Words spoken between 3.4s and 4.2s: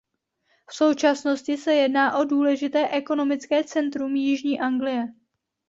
centrum